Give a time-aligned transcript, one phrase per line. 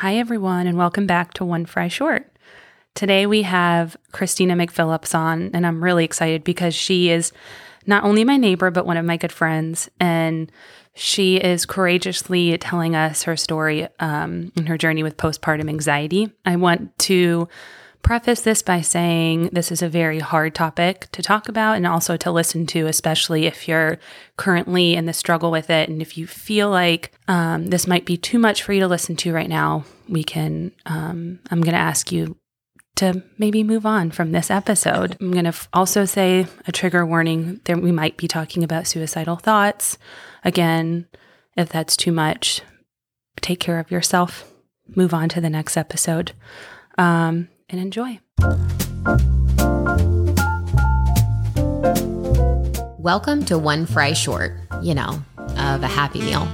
[0.00, 2.30] Hi, everyone, and welcome back to One Fry Short.
[2.94, 7.32] Today we have Christina McPhillips on, and I'm really excited because she is
[7.84, 9.90] not only my neighbor, but one of my good friends.
[9.98, 10.52] And
[10.94, 16.30] she is courageously telling us her story um, and her journey with postpartum anxiety.
[16.46, 17.48] I want to
[18.02, 22.16] preface this by saying this is a very hard topic to talk about and also
[22.16, 23.98] to listen to, especially if you're
[24.36, 25.88] currently in the struggle with it.
[25.88, 29.16] And if you feel like um, this might be too much for you to listen
[29.16, 32.36] to right now, we can, um, I'm going to ask you
[32.96, 35.16] to maybe move on from this episode.
[35.20, 38.86] I'm going to f- also say a trigger warning that we might be talking about
[38.86, 39.98] suicidal thoughts.
[40.44, 41.06] Again,
[41.56, 42.62] if that's too much,
[43.40, 44.52] take care of yourself.
[44.96, 46.32] Move on to the next episode
[46.98, 48.18] um, and enjoy.
[52.98, 56.46] Welcome to One Fry Short, you know, of a happy meal.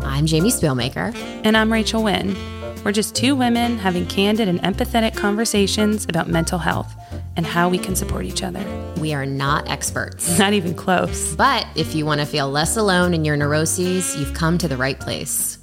[0.00, 1.14] I'm Jamie Spielmaker.
[1.44, 2.36] And I'm Rachel Wynn.
[2.84, 6.94] We're just two women having candid and empathetic conversations about mental health
[7.36, 8.64] and how we can support each other.
[8.98, 10.38] We are not experts.
[10.38, 11.36] Not even close.
[11.36, 14.76] But if you want to feel less alone in your neuroses, you've come to the
[14.76, 15.58] right place.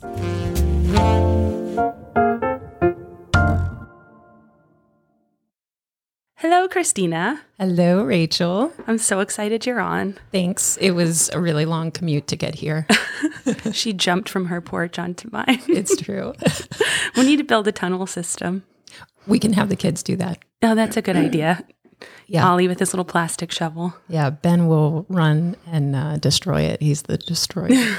[6.67, 7.39] Hello, Christina.
[7.57, 8.73] Hello, Rachel.
[8.87, 10.17] I'm so excited you're on.
[10.33, 10.75] Thanks.
[10.81, 12.85] It was a really long commute to get here.
[13.71, 15.45] She jumped from her porch onto mine.
[15.69, 16.33] it's true.
[17.15, 18.63] we need to build a tunnel system.
[19.25, 20.39] We can have the kids do that.
[20.61, 21.63] Oh, that's a good idea.
[22.27, 22.47] Yeah.
[22.47, 23.95] Ollie with his little plastic shovel.
[24.09, 24.29] Yeah.
[24.29, 26.79] Ben will run and uh, destroy it.
[26.81, 27.97] He's the destroyer.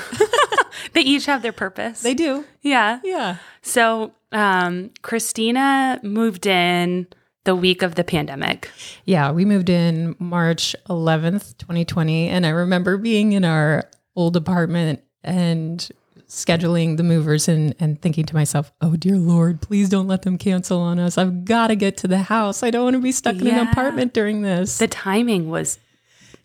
[0.93, 2.03] They each have their purpose.
[2.03, 2.45] they do.
[2.63, 3.01] yeah.
[3.03, 3.39] Yeah.
[3.63, 7.07] So, um, Christina moved in
[7.45, 8.71] the week of the pandemic.
[9.05, 9.31] Yeah.
[9.31, 12.29] We moved in March 11th, 2020.
[12.29, 15.89] And I remember being in our old apartment and
[16.29, 20.37] scheduling the movers and, and thinking to myself, oh, dear Lord, please don't let them
[20.37, 21.17] cancel on us.
[21.17, 22.63] I've got to get to the house.
[22.63, 23.63] I don't want to be stuck in Yeah.
[23.63, 24.77] an apartment during this.
[24.79, 25.79] The timing was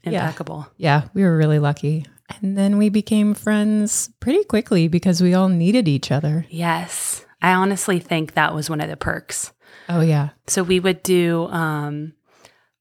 [0.04, 0.68] impeccable.
[0.78, 2.06] Yeah, we were really lucky.
[2.42, 6.46] And then we became friends pretty quickly because we all needed each other.
[6.50, 7.26] Yes.
[7.42, 9.52] I honestly think that was one of the perks.
[9.90, 10.30] Oh, yeah.
[10.48, 12.14] So we would do um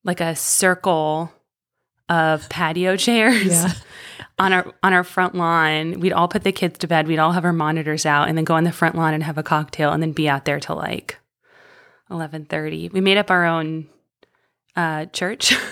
[0.04, 1.32] like a circle
[2.08, 3.72] of patio chairs Yeah.
[4.38, 6.00] on our on our front lawn.
[6.00, 7.06] We'd all put the kids to bed.
[7.08, 9.38] We'd all have our monitors out and then go on the front lawn and have
[9.38, 11.18] a cocktail and then be out there till like
[12.10, 12.92] 11:30.
[12.92, 13.88] We made up our own
[14.76, 15.54] uh church.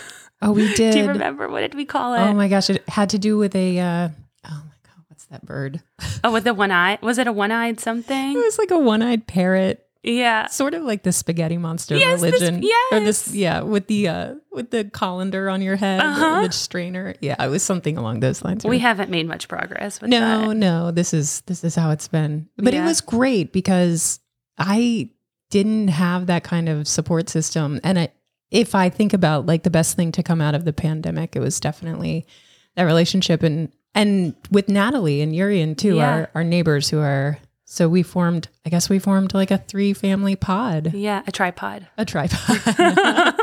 [0.42, 0.94] Oh, we did.
[0.94, 2.20] do you remember what did we call it?
[2.20, 2.70] Oh, my gosh.
[2.70, 4.08] It had to do with a, uh,
[4.46, 5.82] oh my God, what's that bird?
[6.24, 6.96] oh, with the one eye.
[7.02, 8.32] Was it a one-eyed something?
[8.38, 9.86] It was like a one eyed parrot.
[10.02, 10.46] Yeah.
[10.46, 12.64] Sort of like the spaghetti monster Yes, this- religion.
[12.92, 16.46] Or this, yeah, with the uh with the colander on your head, Uh-huh.
[16.46, 17.14] the strainer.
[17.20, 18.64] Yeah, it was something along those lines.
[18.64, 20.56] We haven't made much progress with no that.
[20.56, 22.82] no this is this is how it's been but Yeah.
[22.82, 24.20] it was great because
[24.58, 25.08] i
[25.50, 28.08] didn't have that kind of support system and I,
[28.50, 31.40] if i think about like the best thing to come out of the pandemic it
[31.40, 32.24] was definitely
[32.76, 36.10] that relationship and and with natalie and urian too Yeah.
[36.10, 37.38] our our neighbors who are
[37.72, 41.86] so we formed i guess we formed like a three family pod Yeah, a tripod.
[41.96, 42.60] a tripod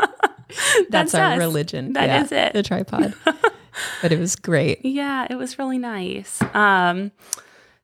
[0.90, 1.38] that's, our us.
[1.40, 2.54] religion That is is it.
[2.54, 3.14] the tripod
[4.02, 6.42] but it was great Yeah, it was really nice.
[6.54, 7.12] Um,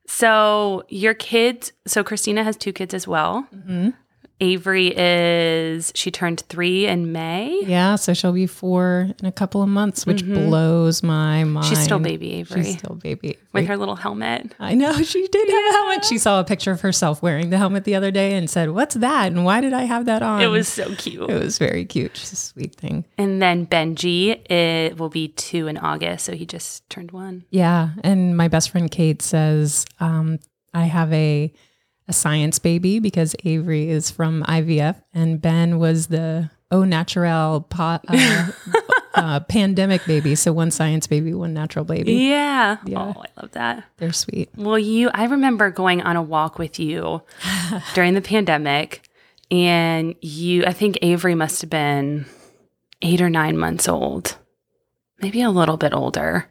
[0.06, 3.46] so your kids, so Christina has two kids as well.
[3.54, 3.90] Mm-hmm.
[4.40, 7.62] Avery is she turned three in May.
[7.64, 11.64] Yeah, so she'll be four in a couple of months, which blows my mind.
[11.64, 11.74] Mm-hmm.
[11.74, 13.38] She's still baby Avery She's still baby.
[13.52, 14.52] with her little helmet.
[14.58, 16.04] I know she did have a helmet.
[16.04, 18.96] She saw a picture of herself wearing the helmet the other day and said, "What's
[18.96, 19.28] that?
[19.28, 21.30] And why did I have that on?" It was so cute.
[21.30, 22.16] it was very cute.
[22.16, 23.04] She's a sweet thing.
[23.16, 27.44] And then Benji, it will be two in August, so he just turned one.
[27.50, 30.40] Yeah, and my best friend Kate says um,
[30.74, 31.52] I have a
[32.08, 37.98] a science baby because Avery is from IVF and Ben was the au naturel uh,
[39.14, 40.34] uh, pandemic baby.
[40.34, 42.14] So one science baby, one natural baby.
[42.14, 42.78] Yeah.
[42.84, 43.12] Yeah.
[43.16, 43.84] Oh, I love that.
[43.96, 44.50] They're sweet.
[44.56, 47.22] Well, you, I remember going on a walk with you
[47.94, 49.08] during the pandemic,
[49.50, 52.26] and you, I think Avery must have been
[53.02, 54.36] eight or nine months old,
[55.20, 56.50] maybe a little bit older.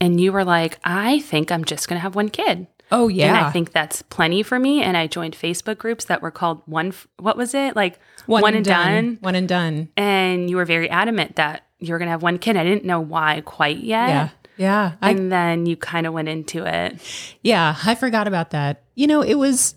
[0.00, 2.66] And you were like, I think I'm just going to have one kid.
[2.92, 3.28] Oh yeah.
[3.28, 4.82] And I think that's plenty for me.
[4.82, 7.76] And I joined Facebook groups that were called one, what was it?
[7.76, 9.18] Like one, and done.
[9.20, 9.88] One and done.
[9.96, 12.56] And you were very adamant that you were going to have one kid.
[12.56, 14.08] I didn't know why quite yet.
[14.08, 14.28] Yeah.
[14.56, 14.92] Yeah.
[15.00, 17.00] I, And then you kind of went into it.
[17.42, 17.76] yeah.
[17.84, 18.82] I forgot about that.
[18.94, 19.74] You know, it was,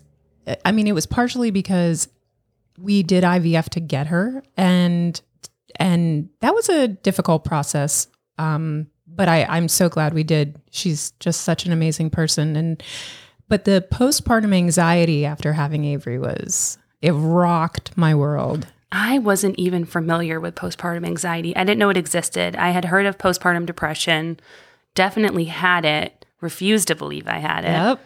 [0.64, 2.08] I mean, it was partially because
[2.78, 5.18] we did IVF to get her and,
[5.76, 8.08] and that was a difficult process.
[8.36, 10.60] Um, but I, I'm so glad we did.
[10.70, 12.56] She's just such an amazing person.
[12.56, 12.82] And,
[13.48, 18.66] but the postpartum anxiety after having Avery was it rocked my world.
[18.90, 21.54] I wasn't even familiar with postpartum anxiety.
[21.56, 22.54] I didn't know it existed.
[22.56, 24.38] I had heard of postpartum depression,
[24.94, 28.00] definitely had it, refused to believe I had it, Yep.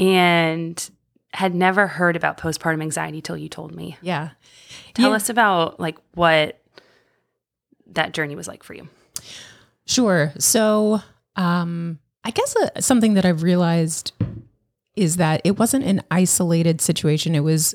[0.00, 0.90] and
[1.34, 3.96] had never heard about postpartum anxiety till you told me.
[4.00, 4.30] Yeah.
[4.94, 5.16] Tell Yeah.
[5.16, 6.60] us about like what
[7.92, 8.88] that journey was like for you.
[9.86, 10.32] Sure.
[10.38, 11.00] So,
[11.36, 14.12] um, I guess uh, something that I've realized
[14.96, 17.34] is that it wasn't an isolated situation.
[17.34, 17.74] It was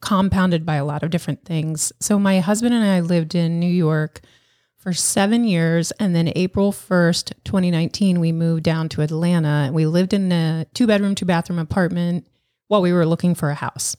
[0.00, 1.92] compounded by a lot of different things.
[2.00, 4.20] So, my husband and I lived in New York
[4.78, 5.90] for seven years.
[5.92, 10.66] And then, April 1st, 2019, we moved down to Atlanta and we lived in a
[10.72, 12.26] two bedroom, two bathroom apartment
[12.68, 13.96] while we were looking for a house.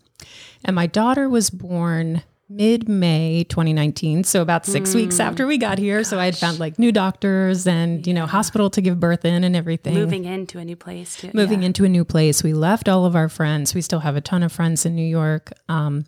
[0.64, 2.24] And my daughter was born
[2.56, 4.24] mid May 2019.
[4.24, 6.04] So about six weeks after we got here.
[6.04, 9.44] So I had found like new doctors and, you know, hospital to give birth in
[9.44, 9.94] and everything.
[9.94, 11.32] Moving into a new place too.
[11.34, 11.68] Moving yeah.
[11.68, 12.44] into a new place.
[12.44, 13.74] We left all of our friends.
[13.74, 15.52] We still have a ton of friends in New York.
[15.70, 16.06] Um,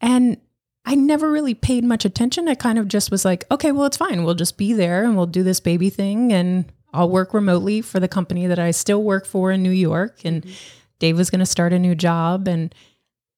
[0.00, 0.38] and
[0.84, 2.48] I never really paid much attention.
[2.48, 4.24] I kind of just was like, okay, well, it's fine.
[4.24, 6.32] We'll just be there and we'll do this baby thing.
[6.32, 10.20] And I'll work remotely for the company that I still work for in New York.
[10.24, 10.46] And
[10.98, 12.48] Dave was going to start a new job.
[12.48, 12.74] And,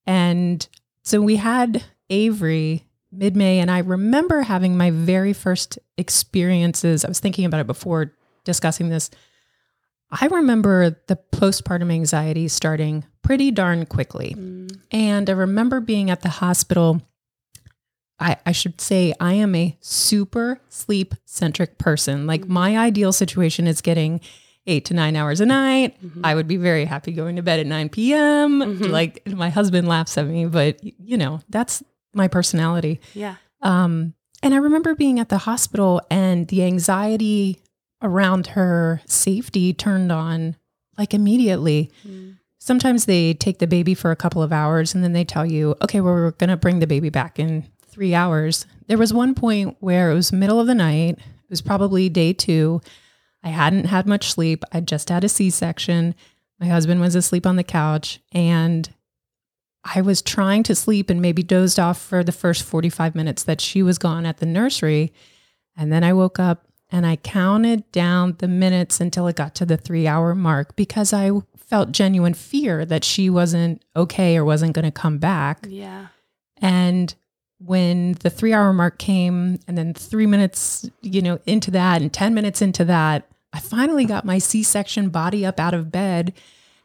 [0.06, 0.66] and
[1.02, 3.58] so we had Avery mid May.
[3.58, 7.04] And I remember having my very first experiences.
[7.04, 8.14] I was thinking about it before
[8.44, 9.10] discussing this.
[10.10, 14.34] I remember the postpartum anxiety starting pretty darn quickly.
[14.36, 14.78] Mm.
[14.90, 17.00] And I remember being at the hospital.
[18.18, 22.26] I, I should say I am a super sleep centric person.
[22.26, 22.48] Like mm.
[22.48, 24.20] my ideal situation is getting
[24.66, 26.00] eight to nine hours a night.
[26.04, 26.24] Mm-hmm.
[26.24, 28.60] I would be very happy going to bed at 9 p.m.
[28.60, 28.84] Mm-hmm.
[28.84, 31.82] Like my husband laughs at me, but you know, that's
[32.14, 33.00] my personality.
[33.14, 33.36] Yeah.
[33.62, 37.60] Um, and I remember being at the hospital and the anxiety
[38.02, 40.56] around her safety turned on
[40.96, 41.90] like immediately.
[42.58, 45.74] Sometimes they take the baby for a couple of hours and then they tell you,
[45.82, 48.66] okay, well, we're going to bring the baby back in three hours.
[48.86, 51.18] There was one point where it was middle of the night.
[51.18, 52.80] It was probably day two.
[53.42, 54.62] I hadn't had much sleep.
[54.72, 56.14] I just had a C section.
[56.58, 58.88] My husband was asleep on the couch and
[59.84, 63.60] I was trying to sleep and maybe dozed off for the first 45 minutes that
[63.60, 65.12] she was gone at the nursery.
[65.76, 69.66] And then I woke up and I counted down the minutes until it got to
[69.66, 74.74] the three hour mark because I felt genuine fear that she wasn't okay or wasn't
[74.74, 75.66] going to come back.
[75.68, 76.08] Yeah.
[76.58, 77.14] And
[77.58, 82.12] when the three hour mark came, and then three minutes, you know, into that, and
[82.12, 86.32] 10 minutes into that, I finally got my C section body up out of bed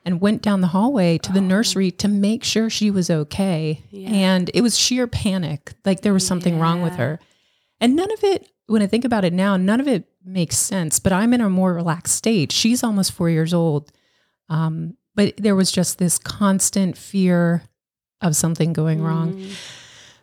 [0.05, 3.81] and went down the hallway to the nursery to make sure she was okay.
[3.89, 4.09] Yeah.
[4.09, 5.73] And it was sheer panic.
[5.83, 7.19] Like there was something wrong with her.
[7.81, 10.99] And none of it, when I think about it now, none of it makes sense,
[10.99, 12.51] but I'm in a more relaxed state.
[12.51, 13.91] She's almost four years old.
[14.47, 17.63] Um, but there was just this constant fear
[18.21, 19.33] of something going wrong.
[19.33, 19.55] Mm.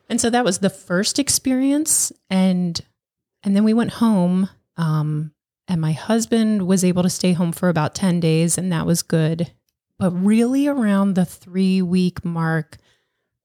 [0.09, 2.81] And so that was the first experience and
[3.43, 5.33] and then we went home um
[5.67, 9.03] and my husband was able to stay home for about 10 days and that was
[9.03, 9.53] good.
[10.03, 12.79] But really around the 3 week mark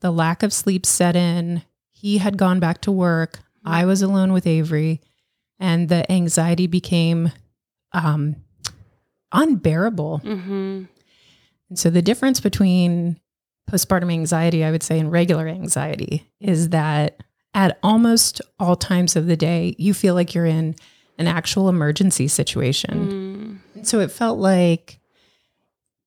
[0.01, 1.61] the lack of sleep set in.
[1.91, 3.39] He had gone back to work.
[3.63, 5.01] I was alone with Avery
[5.59, 7.31] and the anxiety became
[7.93, 8.37] um
[9.31, 10.21] unbearable.
[10.23, 10.83] Mm-hmm.
[11.69, 13.19] And so the difference between
[13.69, 17.21] postpartum anxiety, I would say, and regular anxiety is that
[17.53, 20.75] at almost all times of the day, you feel like you're in
[21.17, 23.61] an actual emergency situation.
[23.73, 23.75] Mm.
[23.75, 24.96] And so it felt like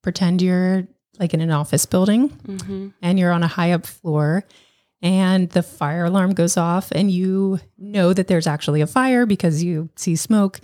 [0.03, 0.87] pretend you're
[1.19, 2.89] like in an office building Mm-hmm.
[3.03, 4.45] and you're on a high up floor
[5.03, 9.63] and the fire alarm goes off and you know that there's actually a fire because
[9.65, 10.61] you see smoke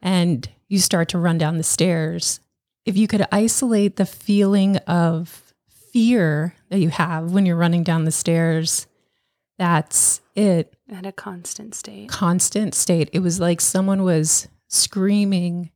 [0.00, 2.38] and you start to run down the stairs.
[2.84, 5.52] If you could isolate the feeling of
[5.92, 8.86] fear that you have when you're running down the stairs,
[9.58, 10.74] that's it.
[10.90, 12.08] At a constant state.
[12.08, 13.10] Constant state.
[13.12, 15.70] It was like someone was screaming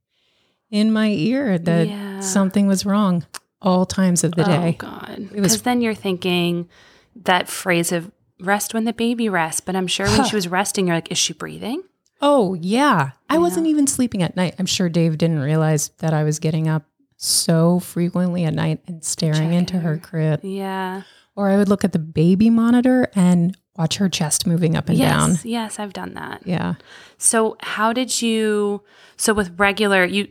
[0.71, 2.21] in my ear that Yeah.
[2.21, 3.25] something was wrong
[3.63, 4.69] all times of the Oh day.
[4.81, 5.29] Oh God.
[5.33, 6.69] Because then you're thinking
[7.15, 9.61] that phrase of rest when the baby rests.
[9.61, 11.83] But I'm sure when she was resting, you're like, is she breathing?
[12.21, 13.11] Oh, yeah.
[13.31, 13.41] I Yeah.
[13.41, 14.55] wasn't even sleeping at night.
[14.59, 16.85] I'm sure Dave didn't realize that I was getting up
[17.17, 19.99] so frequently at night and staring into her her.
[19.99, 20.41] crib.
[20.45, 21.03] Yeah.
[21.35, 24.97] Or I would look at the baby monitor and watch her chest moving up and
[24.99, 25.11] yes.
[25.11, 25.39] down.
[25.45, 26.43] Yes, I've done that.
[26.47, 26.75] Yeah.
[27.19, 28.83] So how did you?
[29.19, 30.29] So with regular, you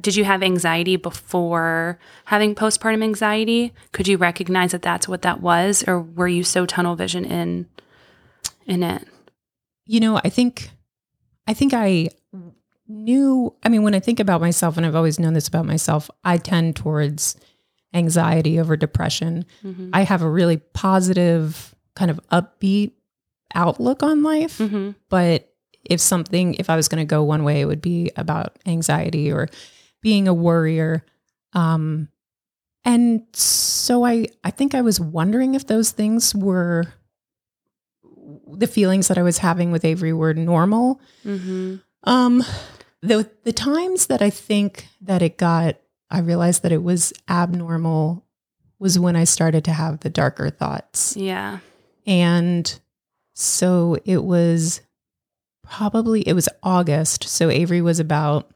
[0.00, 3.72] did you have anxiety before having postpartum anxiety?
[3.92, 7.66] Could you recognize that that's what that was, or were you so tunnel vision in
[8.66, 9.06] in it?
[9.86, 10.70] You know, I think
[11.46, 12.08] I think I
[12.88, 16.10] knew I mean when I think about myself and I've always known this about myself,
[16.24, 17.36] I tend towards
[17.94, 19.44] anxiety over depression.
[19.64, 19.90] Mhm.
[19.92, 22.92] I have a really positive, kind of upbeat
[23.54, 24.58] outlook on life.
[24.58, 24.94] Mhm.
[25.08, 25.54] But
[25.88, 29.32] if something, if I was going to go one way, it would be about anxiety
[29.32, 29.48] or
[30.02, 31.04] being a worrier.
[31.52, 32.08] Um,
[32.84, 36.84] and so I, I think I was wondering if those things were
[38.52, 41.00] the feelings that I was having with Avery were normal.
[41.24, 41.82] Mhm.
[42.04, 42.44] Um,
[43.02, 45.76] the the times that I think that it got,
[46.10, 48.24] I realized that it was abnormal
[48.78, 51.16] was when I started to have the darker thoughts.
[51.16, 51.58] Yeah.
[52.06, 52.78] And
[53.34, 54.80] so it was
[55.70, 57.24] probably it was August.
[57.24, 58.50] So Avery was about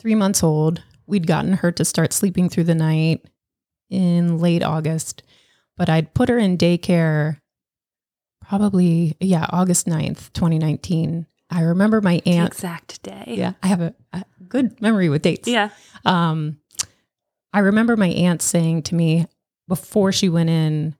[0.00, 0.82] three months old.
[1.06, 3.24] We'd gotten her to start sleeping through the night
[3.90, 5.22] in late August,
[5.76, 7.38] but I'd put her in daycare
[8.42, 11.26] probably, yeah, August 9th, 2019.
[11.50, 12.52] I remember my The aunt.
[12.52, 13.24] exact day.
[13.36, 15.46] Yeah, I have a, a good memory with dates.
[15.48, 15.70] Yeah.
[16.04, 16.58] Um,
[17.52, 19.26] I remember my aunt saying to me
[19.68, 20.96] before she went in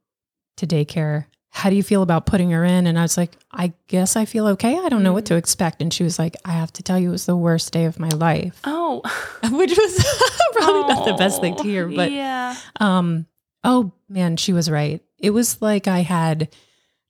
[0.58, 2.88] to daycare, How do you feel about putting her in?
[2.88, 4.76] And I was like, I guess I feel okay.
[4.76, 5.80] I don't know what to expect.
[5.80, 7.98] And she was like, I have to tell you, it was the worst day of
[8.00, 9.00] my life, Oh.
[9.50, 10.04] which was
[10.54, 11.86] probably not the best thing to hear.
[11.88, 12.56] But yeah.
[12.80, 13.26] um,
[13.62, 15.00] oh man, she was right.
[15.18, 16.48] It was like I had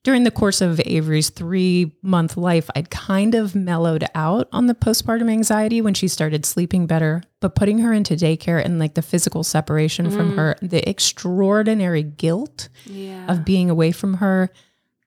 [0.05, 4.75] during the course of Avery's three month life, I'd kind of mellowed out on the
[4.75, 7.23] postpartum anxiety when she started sleeping better.
[7.41, 10.37] But putting her into daycare and like the physical separation from mm.
[10.37, 13.27] her, the extraordinary guilt Yeah.
[13.33, 14.51] of being away from her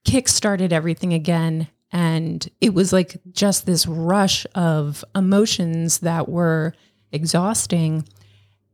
[0.03, 1.67] kickstarted everything again.
[1.91, 6.73] And it was like just this rush of emotions that were
[7.11, 8.03] exhausting.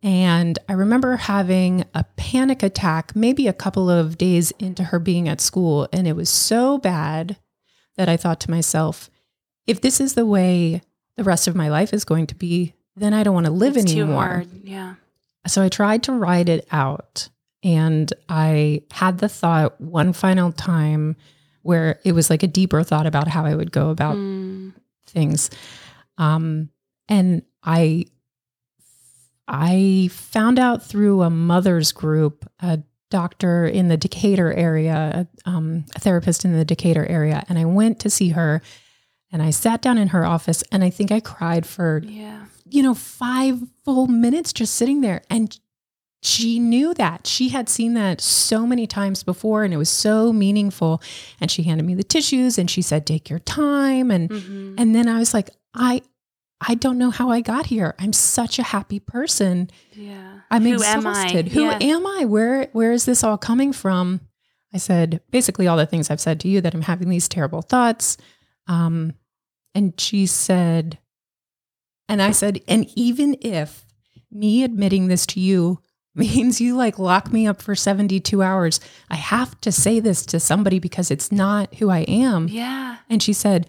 [0.04, 5.30] And I remember having a panic attack maybe a couple of days into her being
[5.30, 5.88] at school.
[5.94, 7.38] And it was so bad
[7.96, 9.10] that I thought to myself,
[9.66, 10.82] if this is the way
[11.16, 13.78] the rest of my life is going to be, then I don't want to live
[13.78, 14.08] it's anymore.
[14.08, 14.48] too hard.
[14.64, 14.96] Yeah.
[15.48, 17.30] So I tried to write it out
[17.64, 21.16] and I had the thought one final time
[21.62, 24.74] where it was like a deeper thought about how I would go about Mm.
[25.08, 25.50] things.
[26.18, 26.70] Um,
[27.08, 28.06] and I
[29.48, 32.80] I found out through a mother's group, a
[33.12, 37.66] doctor in the Decatur area, a, um, a therapist in the Decatur area, and I
[37.66, 38.62] went to see her.
[39.32, 42.46] And I sat down in her office, and I think I cried for Yeah.
[42.70, 45.24] you know, five full minutes just sitting there.
[45.30, 45.60] And
[46.22, 47.28] she knew that.
[47.28, 51.02] She had seen that so many times before and it was so meaningful.
[51.42, 54.10] And she handed me the tissues and she said, take your time.
[54.10, 54.76] And Mhm.
[54.78, 56.02] and then I was like, I
[56.67, 57.93] I don't know how I got here.
[58.00, 59.70] I'm such a happy person.
[59.93, 60.39] Yeah.
[60.51, 61.48] I'm Who exhausted.
[61.48, 61.50] am I?
[61.50, 61.77] Who Yeah.
[61.82, 62.25] am I?
[62.25, 64.22] Where where is this all coming from?
[64.74, 67.62] I said basically all the things I've said to you that I'm having these terrible
[67.62, 68.17] thoughts.
[68.67, 69.13] Um,
[69.75, 71.00] and she said,
[72.10, 73.86] and I said, and even if
[74.32, 75.79] me admitting this to you
[76.15, 78.79] means you like lock me up for 72 hours,
[79.10, 82.48] I have to say this to somebody because it's not who I am.
[82.48, 82.98] Yeah.
[83.10, 83.67] And she said,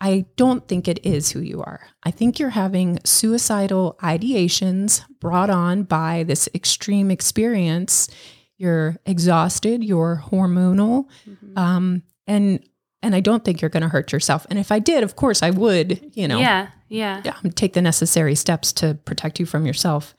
[0.00, 1.80] I don't think it is who you are.
[2.04, 8.08] I think you're having suicidal ideations brought on by this extreme experience.
[8.56, 11.06] You're exhausted, you're hormonal.
[11.28, 11.58] Mhm.
[11.58, 12.60] Um, and
[13.02, 14.46] and I don't think you're going to hurt yourself.
[14.50, 16.66] And if I did, of course I would, you know, Yeah.
[16.90, 17.22] Yeah.
[17.42, 20.14] um, take the necessary steps to protect you from yourself.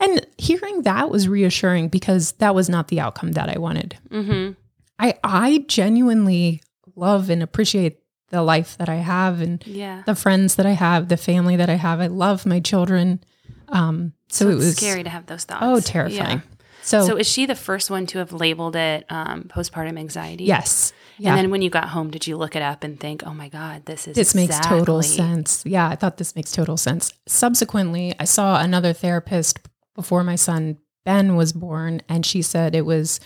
[0.00, 3.96] And hearing that was reassuring because that was not the outcome that I wanted.
[4.10, 4.52] Mm-hmm.
[4.98, 6.62] I I genuinely
[6.96, 7.98] love and appreciate
[8.30, 10.02] the life that I have and Yeah.
[10.06, 12.00] the friends that I have, the family that I have.
[12.00, 13.20] I love my children.
[13.68, 15.62] Um, so, So, it was scary to have those thoughts.
[15.62, 16.38] Oh, terrifying.
[16.38, 16.56] Yeah.
[16.82, 20.44] So, So is she the first one to have labeled it um, postpartum anxiety?
[20.44, 23.22] yes, yeah, And then when you got home, did you look it up and think,
[23.26, 25.62] "Oh my God, this is this makes total sense.
[25.66, 27.12] Yeah, I thought this makes total sense.
[27.26, 29.58] Subsequently, I saw another therapist
[29.94, 33.18] before my son Ben was born, and she said it was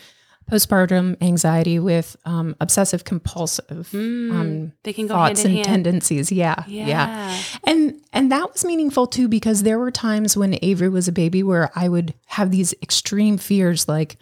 [0.51, 5.65] postpartum anxiety with um, obsessive compulsive Mm, um, they can go thoughts and hand.
[5.65, 6.31] tendencies.
[6.33, 6.87] Yeah, Yeah.
[6.89, 7.43] yeah.
[7.65, 11.43] And and that was meaningful too because there were times when Avery was a baby
[11.43, 14.17] where I would have these extreme fears like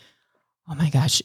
[0.70, 1.22] oh my gosh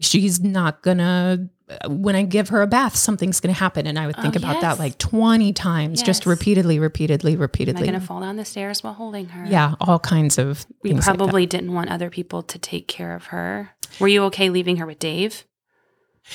[0.00, 1.48] she's not gonna
[1.86, 4.38] when I give her a bath something's gonna happen and I would oh, think Oh,
[4.38, 4.62] about yes.
[4.62, 8.44] that like 20 times just repeatedly, repeatedly repeatedly Am I going to fall down the
[8.44, 9.44] stairs while holding her?
[9.46, 13.14] yeah, all kinds of We things like probably didn't want other people to take care
[13.14, 13.70] of her.
[14.00, 15.44] Were you okay leaving her with Dave?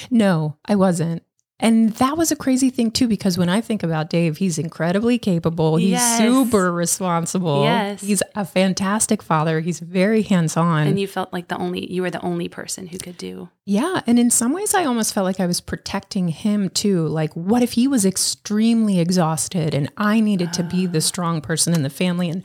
[0.10, 1.24] No, I wasn't.
[1.64, 5.18] And that was a crazy thing too, because when I think about Dave, he's incredibly
[5.18, 5.78] capable.
[5.78, 6.18] He's Yes.
[6.20, 7.64] super responsible.
[7.64, 8.02] Yes.
[8.02, 9.62] He's a fantastic father.
[9.62, 10.86] He's very hands on.
[10.88, 13.48] And you felt like the only you were the only person who could do.
[13.66, 14.02] Yeah.
[14.06, 17.08] And in some ways, I almost felt like I was protecting him too.
[17.08, 21.74] Like, what if he was extremely exhausted and I needed to be the strong person
[21.74, 22.44] in the family and,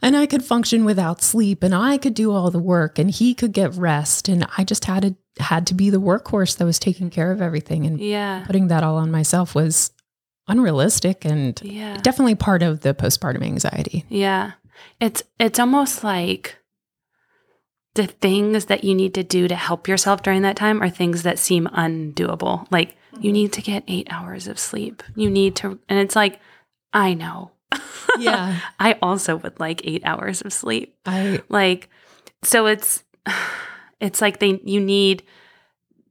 [0.00, 3.34] and I could function without sleep and I could do all the work and he
[3.34, 4.26] could get rest.
[4.26, 7.40] And I just had to, had to be the workhorse that was taking care of
[7.40, 7.86] everything.
[7.86, 8.44] And Yeah.
[8.46, 9.90] putting that all on myself was
[10.48, 11.98] unrealistic and Yeah.
[11.98, 14.04] definitely part of the postpartum anxiety.
[14.08, 14.52] Yeah.
[15.00, 16.56] It's it's almost like
[17.94, 21.22] the things that you need to do to help yourself during that time are things
[21.24, 22.66] that seem undoable.
[22.70, 23.32] Like you mm-hmm.
[23.32, 25.02] need to get 8 hours of sleep.
[25.16, 26.40] You need to and it's like
[26.92, 27.50] I know.
[28.18, 28.58] Yeah.
[28.80, 30.96] I also would like 8 hours of sleep.
[31.04, 31.88] I, Like
[32.42, 33.04] so it's
[34.00, 35.22] it's like they you need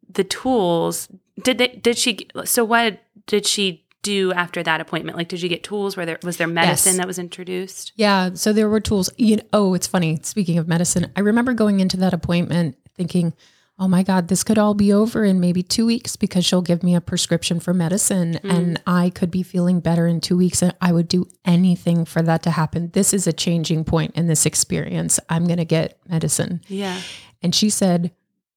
[0.09, 1.07] the tools.
[1.43, 5.17] Did they did she so what did she do after that appointment?
[5.17, 5.97] Like did you get tools?
[5.97, 6.97] Where there was there medicine Yes.
[6.97, 7.91] that was introduced?
[7.95, 9.09] Yeah, so there were tools.
[9.17, 10.19] You know, oh, it's funny.
[10.23, 13.33] Speaking of medicine, I remember going into that appointment thinking,
[13.77, 16.83] "Oh my god, this could all be over in maybe 2 weeks because she'll give
[16.83, 18.51] me a prescription for medicine mm.
[18.51, 22.21] and I could be feeling better in 2 weeks and I would do anything for
[22.21, 22.91] that to happen.
[22.93, 25.19] This is a changing point in this experience.
[25.29, 26.99] I'm going to get medicine." Yeah.
[27.41, 28.11] And she said,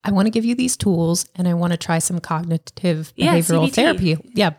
[0.04, 3.34] "I want to give you these tools and I want to try some cognitive Yeah,
[3.36, 3.74] behavioral CBT.
[3.74, 4.50] therapy." Yeah.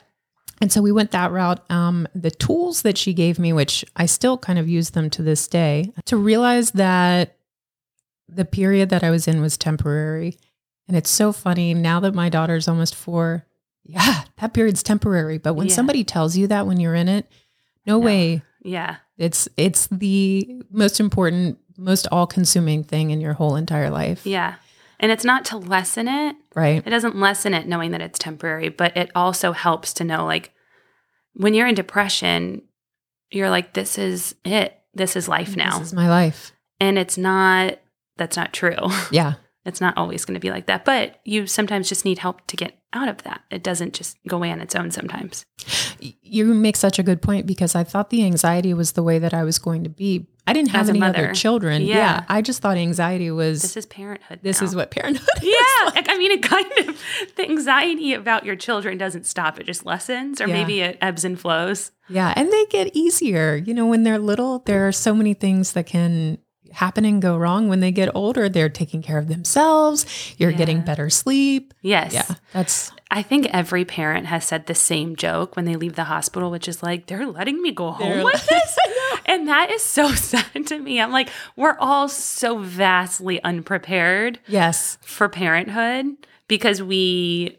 [0.62, 1.60] And so we went that route.
[1.72, 5.24] Um, the tools that she gave me, which I still kind of use them to
[5.24, 7.36] this day, to realize that
[8.30, 10.38] the period that I was in was temporary.
[10.88, 13.46] And it's so funny now that my daughter's almost four.
[13.84, 15.40] Yeah, that period's temporary.
[15.40, 15.74] But when Yeah.
[15.74, 17.28] somebody tells you that when you're in it,
[17.88, 18.44] no, way.
[18.64, 18.98] Yeah.
[19.18, 24.26] It's it's the most important, most all-consuming thing in your whole entire life.
[24.26, 24.56] Yeah.
[25.00, 26.36] And it's not to lessen it.
[26.56, 26.86] Right.
[26.86, 30.52] It doesn't lessen it knowing that it's temporary, but it also helps to know like
[31.34, 32.62] when you're in depression,
[33.32, 34.78] you're like, this is it.
[34.94, 35.80] This is life now.
[35.80, 36.52] This is my life.
[36.80, 37.80] and it's not,
[38.18, 38.78] that's not true.
[39.12, 39.34] Yeah.
[39.66, 42.56] It's not always going to be like that, but you sometimes just need help to
[42.58, 43.42] get out of that.
[43.52, 45.46] It doesn't just go away on its own sometimes.
[46.00, 49.34] You make such a good point because I thought the anxiety was the way that
[49.34, 50.28] I was going to be.
[50.48, 51.26] I didn't have any mother.
[51.26, 51.84] other children.
[51.84, 51.96] Yeah.
[51.96, 52.26] Yeah.
[52.28, 54.40] I just thought anxiety was This is parenthood.
[54.42, 54.68] this now.
[54.68, 55.44] is what parenthood is.
[55.44, 57.00] Yeah, like, I mean, it kind of
[57.36, 60.54] the anxiety about your children doesn't stop; it just lessens, or Yeah.
[60.56, 61.92] maybe it ebbs and flows.
[62.10, 62.34] Yeah.
[62.36, 63.56] And they get easier.
[63.56, 66.40] You know, when they're little, there are so many things that can
[66.74, 67.68] happen and go wrong.
[67.68, 70.06] When they get older, they're taking care of themselves.
[70.38, 71.74] You're getting better sleep.
[71.82, 72.36] Yes, Yeah.
[72.54, 76.50] That's I think every parent has said the same joke when they leave the hospital,
[76.50, 78.78] which is like, "They're letting me go home They're with this,"
[79.26, 81.02] and that is so sad to me.
[81.02, 84.98] I'm like, we're all so vastly unprepared yes.
[85.02, 86.06] for parenthood
[86.48, 87.58] because we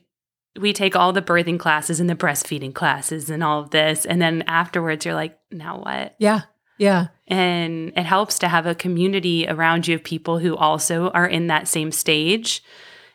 [0.58, 4.22] we take all the birthing classes and the breastfeeding classes and all of this, and
[4.22, 6.14] then afterwards, you're like, now what?
[6.18, 6.42] Yeah.
[6.82, 7.06] Yeah.
[7.28, 11.46] And it helps to have a community around you of people who also are in
[11.46, 12.62] that same stage.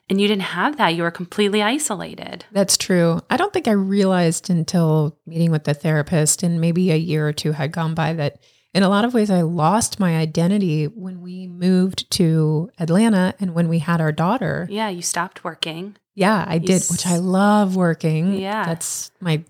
[0.09, 0.95] And you didn't have that.
[0.95, 2.45] You were completely isolated.
[2.53, 3.19] That's true.
[3.29, 7.33] I don't think I realized until meeting with the therapist and maybe a year or
[7.33, 8.39] two had gone by that
[8.73, 13.53] in a lot of ways I lost my identity when we moved to Atlanta and
[13.53, 14.65] when we had our daughter.
[14.69, 15.97] Yeah, you stopped working.
[16.15, 18.33] Yeah, I did, s- which I love working.
[18.35, 18.63] Yeah.
[18.65, 19.43] That's my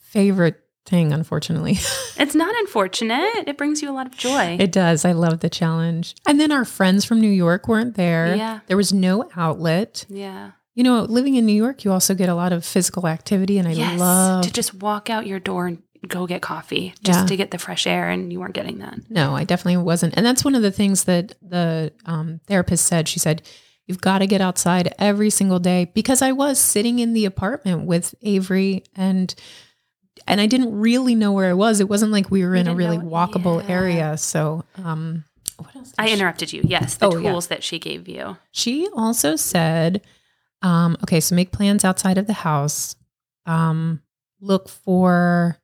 [0.00, 1.78] favorite thing, unfortunately.
[2.18, 3.48] It's not unfortunate.
[3.48, 4.56] It brings you a lot of joy.
[4.60, 5.04] it does.
[5.04, 6.14] I love the challenge.
[6.26, 8.36] And then our friends from New York weren't there.
[8.36, 8.60] Yeah.
[8.68, 10.04] There was no outlet.
[10.08, 10.52] yeah.
[10.74, 13.68] You know, living in New York, you also get a lot of physical activity, and
[13.68, 13.98] I yes.
[14.00, 17.26] love to just walk out your door and go get coffee just Yeah.
[17.26, 18.08] to get the fresh air.
[18.08, 18.98] And you weren't getting that.
[19.10, 20.14] No, I definitely wasn't.
[20.16, 23.06] And that's one of the things that the um, therapist said.
[23.08, 23.42] She said,
[23.86, 27.84] You've got to get outside every single day because I was sitting in the apartment
[27.84, 29.34] with Avery and
[30.26, 31.80] and I didn't really know where I was.
[31.80, 33.74] It wasn't like we were You in a really know- walkable yeah.
[33.74, 34.16] area.
[34.18, 35.24] So um
[35.58, 35.88] what else?
[35.90, 36.62] did I she- interrupted you.
[36.64, 36.96] Yes.
[36.96, 37.30] The Oh, yeah.
[37.30, 38.36] tools that she gave you.
[38.50, 40.00] She also said,
[40.62, 42.96] um, okay, so make plans outside of the house.
[43.46, 44.00] Um,
[44.40, 45.58] look for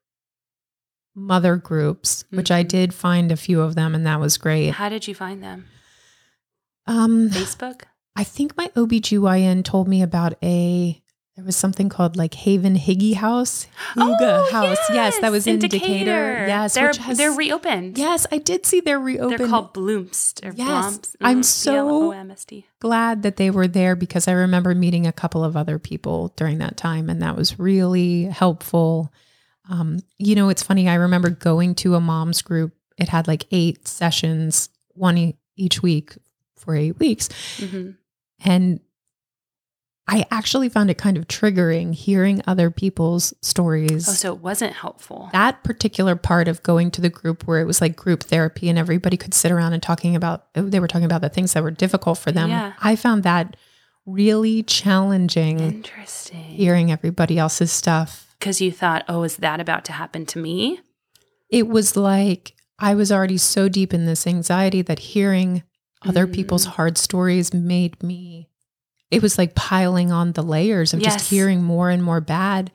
[1.14, 2.68] mother groups, which I Mhm.
[2.68, 4.70] did find a few of them, and that was great.
[4.74, 5.66] How did you find them?
[6.86, 7.82] Um, Facebook?
[8.14, 11.02] I think my OBGYN told me about a
[11.38, 13.68] there was something called like Haven Higgy House.
[13.94, 14.76] Huga House.
[14.92, 16.46] Yes, that was in Decatur.
[16.48, 17.96] Yes, They're, which has- they're reopened.
[17.96, 19.38] Yes, I did see they're reopened.
[19.38, 20.98] They're called Bloomst or Yes.
[20.98, 21.14] Blomst.
[21.20, 22.66] I'm Mm, so- B-L-O-M-S-T.
[22.80, 26.58] glad that they were there because I remember meeting a couple of other people during
[26.58, 29.12] that time, and that was really helpful.
[29.70, 30.88] Um, you know, it's funny.
[30.88, 32.72] I remember going to a mom's group.
[32.96, 36.16] It had like eight sessions, one e- each week
[36.56, 37.94] for eight weeks, Mhm.
[38.44, 38.80] and
[40.10, 44.08] I actually found it kind of triggering hearing other people's stories.
[44.08, 45.28] Oh, so it wasn't helpful.
[45.32, 48.78] that particular part of going to the group where it was like group therapy and
[48.78, 51.70] everybody could sit around and talking about they were talking about the things that were
[51.70, 52.48] difficult for them.
[52.48, 52.72] Yeah.
[52.80, 53.56] I found that
[54.06, 56.42] really challenging Interesting.
[56.44, 58.34] hearing everybody else's stuff.
[58.38, 60.80] Because you thought, oh, is that about to happen to me?
[61.50, 65.64] It was like I was already so deep in this anxiety that hearing
[66.02, 66.32] other Mm.
[66.34, 68.47] people's hard stories made me
[69.10, 71.14] it was like piling on the layers of Yes.
[71.14, 72.70] just hearing more and more bad.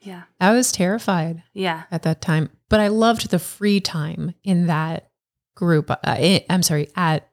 [0.00, 0.22] Yeah.
[0.40, 1.42] I was terrified.
[1.52, 1.84] Yeah.
[1.90, 2.50] at that time.
[2.68, 5.10] But I loved the free time in that
[5.54, 5.90] group.
[5.90, 7.28] Uh, I, I'm sorry, at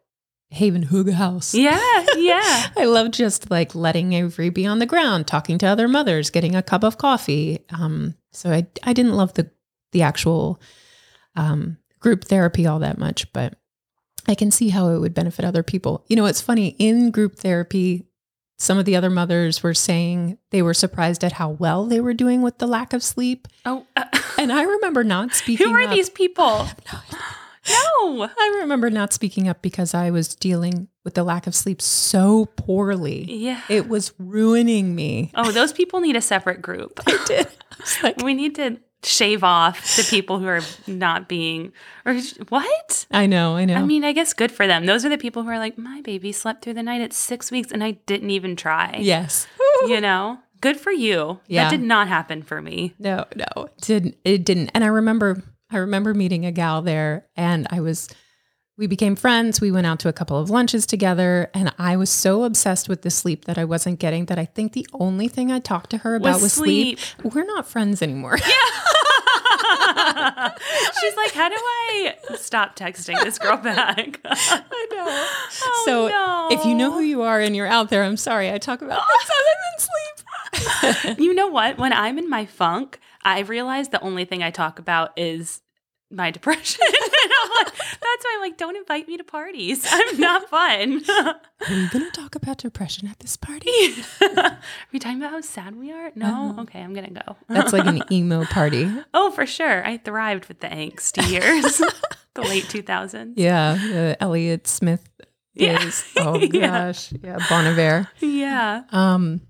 [0.50, 1.54] Haven Hooga House.
[1.54, 1.80] Yeah.
[2.18, 2.68] Yeah.
[2.78, 6.56] I loved just like letting Avery be on the ground, talking to other mothers, getting
[6.56, 7.66] a cup of coffee.
[7.70, 9.50] Um, so I I didn't love the
[9.94, 10.62] the actual
[11.36, 13.56] um, group therapy all that much, but
[14.28, 16.06] I can see how it would benefit other people.
[16.08, 18.06] You know, it's funny in group therapy.
[18.62, 22.13] Some of the other mothers were saying they were surprised at how well they were
[22.13, 23.47] doing with the lack of sleep.
[23.65, 24.06] oh, uh,
[24.38, 25.89] And I remember not speaking who are up.
[25.89, 26.67] these people?
[27.67, 28.30] No.
[28.38, 32.45] I remember not speaking up because I was dealing with the lack of sleep so
[32.56, 33.26] poorly.
[33.28, 33.62] Yeah.
[33.67, 35.32] It was ruining me.
[35.34, 37.00] Oh, those people need a separate group.
[37.08, 37.47] I did.
[37.71, 41.74] I like, We need to shave off the people who are not being
[42.06, 43.06] or what?
[43.12, 43.76] I know, I know.
[43.76, 44.86] I mean, I guess good for them.
[44.86, 47.50] Those are the people who are like, my baby slept through the night at six
[47.52, 48.98] weeks and I didn't even try.
[49.00, 49.48] yes.
[49.88, 51.40] You know, good for you.
[51.48, 51.64] Yeah.
[51.64, 52.94] That did not happen for me.
[53.00, 54.18] No, no, it didn't.
[54.24, 54.70] It didn't.
[54.76, 58.08] And I remember, I remember meeting a gal there, and I was,
[58.78, 59.60] we became friends.
[59.60, 63.02] We went out to a couple of lunches together, and I was so obsessed with
[63.02, 65.98] the sleep that I wasn't getting that I think the only thing I talked to
[66.00, 67.00] her about Was was, sleep.
[67.24, 68.38] We're not friends anymore.
[70.99, 74.19] She's like, how do I stop texting this girl back?
[74.25, 75.27] I know.
[75.63, 76.47] Oh, so no.
[76.51, 78.51] if you know who you are and you're out there, I'm sorry.
[78.51, 81.19] I talk about things other than sleep.
[81.19, 81.77] you know what?
[81.77, 85.62] When I'm in my funk, I realize the only thing I talk about is
[86.10, 86.86] my depression.
[87.60, 89.86] And I'm like, that's why I'm like, don't invite me to parties.
[89.90, 91.02] I'm not fun.
[91.10, 91.36] Are
[91.70, 93.70] we going to talk about depression at this party?
[94.38, 94.58] are
[94.92, 96.12] we talking about how sad we are?
[96.16, 96.28] No?
[96.52, 96.62] Uh-huh.
[96.64, 97.36] Okay, I'm going to go.
[97.50, 98.92] That's like an emo party.
[99.14, 99.86] oh, for sure.
[99.86, 101.78] I thrived with the angst years,
[102.34, 103.34] the late 2000s.
[103.36, 103.76] Yeah.
[103.76, 105.08] The Elliott Smith
[105.54, 105.90] Yeah.
[106.18, 106.48] Oh, Yeah.
[106.88, 107.12] gosh.
[107.22, 107.38] Yeah.
[107.50, 108.08] Bon Iver.
[108.20, 108.84] Yeah.
[108.92, 109.42] Um,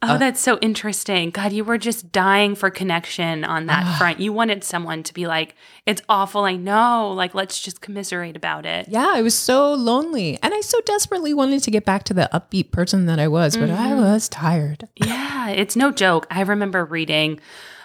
[0.00, 1.30] Oh, that's so interesting.
[1.30, 3.96] God, you were just dying for connection on that Ah.
[3.98, 4.20] front.
[4.20, 5.56] You wanted someone to be like,
[5.86, 6.44] it's awful.
[6.44, 7.10] I know.
[7.12, 8.86] Like, let's just commiserate about it.
[8.88, 10.38] yeah, I was so lonely.
[10.40, 13.56] And I so desperately wanted to get back to the upbeat person that I was,
[13.56, 14.00] but I Mm-hmm.
[14.02, 14.88] was tired.
[14.94, 16.28] Yeah, it's no joke.
[16.30, 17.40] I remember reading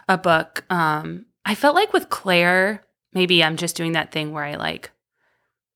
[0.07, 0.65] a book.
[0.69, 4.91] Um, I felt like with Claire, maybe I'm just doing that thing where I like,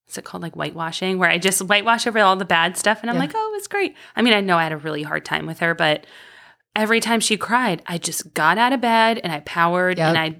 [0.06, 0.44] what's it called?
[0.44, 3.00] Like whitewashing, where I just whitewash over all the bad stuff.
[3.02, 3.22] And I'm Yeah.
[3.22, 3.96] like, oh, it's great.
[4.16, 6.06] I mean, I know I had a really hard time with her, but
[6.78, 10.08] every time she cried, I just got out of bed and I powered Yep.
[10.08, 10.36] and I,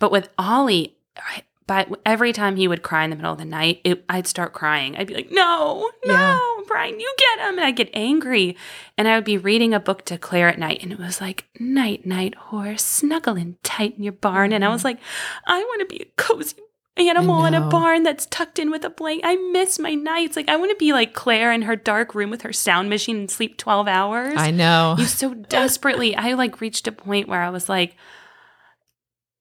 [0.00, 3.44] but with Ollie, I, but every time he would cry in the middle of the
[3.44, 4.96] night, it, I'd start crying.
[4.96, 6.38] I'd be like, no, no, Yeah.
[6.66, 7.58] Brian, you get him.
[7.58, 8.56] And I'd get angry.
[8.98, 11.46] And I would be reading a book to Claire at night, and it was like,
[11.58, 14.52] night, night, horse, snuggling tight in your barn.
[14.52, 14.84] And I was mm.
[14.84, 14.98] like,
[15.46, 16.56] I want to be a cozy
[16.96, 19.26] animal in a barn that's tucked in with a blanket.
[19.26, 20.36] I miss my nights.
[20.36, 23.16] Like, I want to be like Claire in her dark room with her sound machine
[23.16, 24.34] and sleep 12 hours.
[24.36, 24.94] I know.
[24.98, 27.96] You so desperately, I like reached a point where I was like,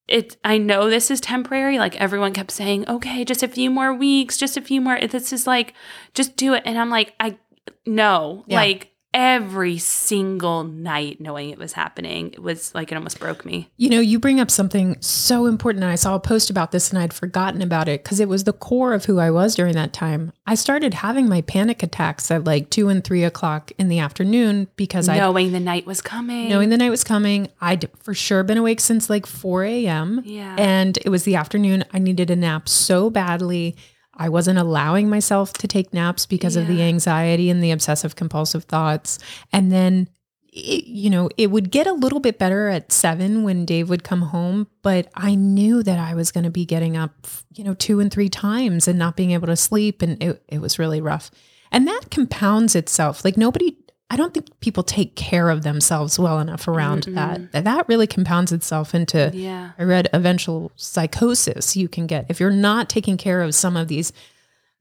[0.08, 1.78] it I know this is temporary.
[1.80, 5.00] Like everyone kept saying, okay, just a few more weeks, just a few more.
[5.00, 5.74] This is like,
[6.14, 6.64] just do it.
[6.66, 7.38] And I'm like, I
[7.86, 8.58] no, Yeah.
[8.58, 13.70] like every single night knowing it was happening, it was like it almost broke me.
[13.78, 15.84] You know, you bring up something so important.
[15.84, 18.44] And I saw a post about this and I'd forgotten about it because it was
[18.44, 20.34] the core of who I was during that time.
[20.48, 24.68] I started having my panic attacks at like two and three o'clock in the afternoon
[24.76, 26.50] because I, knowing the night was coming.
[26.50, 30.22] knowing the night was coming, I'd for sure been awake since like 4 a.m.
[30.26, 30.56] Yeah.
[30.58, 31.86] And it was the afternoon.
[31.94, 33.76] I needed a nap so badly.
[34.16, 38.66] I wasn't allowing myself to take naps because of the anxiety and the obsessive compulsive
[38.66, 39.18] thoughts.
[39.52, 40.08] And then,
[40.52, 44.04] it, you know, it would get a little bit better at seven when Dave would
[44.04, 47.74] come home, but I knew that I was going to be getting up, you know,
[47.74, 50.04] two and three times and not being able to sleep.
[50.04, 51.32] And it, it was really rough.
[51.72, 53.26] And that compounds itself.
[53.26, 53.76] Like nobody,
[54.14, 57.52] I don't think people take care of themselves well enough around that.
[57.52, 59.72] That really compounds itself into yeah.
[59.80, 63.88] I read eventual psychosis you can get if you're not taking care of some of
[63.88, 64.14] these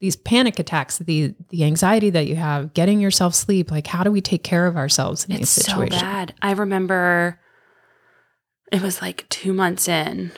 [0.01, 3.71] these panic attacks, the the anxiety that you have, getting yourself sleep.
[3.71, 6.35] Like, how do we take care of ourselves in It's these so bad.
[6.43, 7.41] I remember
[8.71, 10.33] it was like two months in,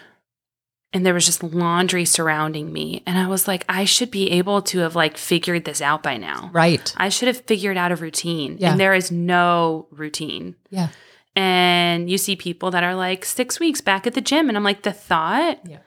[0.95, 3.03] and there was just laundry surrounding me.
[3.05, 6.17] And I was like, I should be able to have like figured this out by
[6.17, 6.49] now.
[6.53, 6.95] Right.
[6.97, 8.57] I should have figured out a routine.
[8.61, 8.71] Yeah.
[8.71, 10.55] And there is no routine.
[10.71, 10.89] Yeah.
[11.37, 14.49] And you see people that are like six weeks back at the gym.
[14.49, 15.79] And I'm like, the thought Yeah.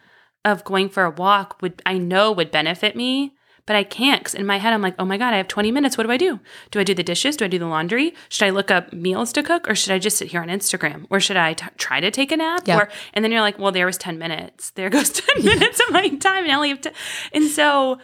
[0.43, 3.33] of going for a walk would, I know would benefit me,
[3.67, 4.25] but I can't.
[4.25, 5.95] Cause in my head, I'm like, oh my God, I have 20 minutes.
[5.97, 6.39] What do I do?
[6.71, 7.37] Do I do the dishes?
[7.37, 8.15] Do I do the laundry?
[8.29, 11.05] Should I look up meals to cook or should I just sit here on Instagram?
[11.11, 12.63] Or should I t- try to take a nap?
[12.65, 12.77] Yeah.
[12.79, 14.71] Or, and then you're like, well, there was 10 minutes.
[14.71, 16.43] There goes 10 minutes of my time.
[16.45, 16.93] And I only have to.
[17.33, 17.99] And so,